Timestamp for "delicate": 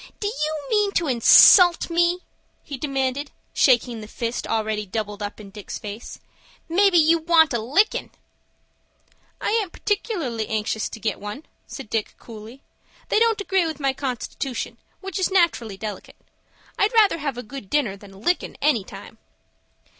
15.77-16.17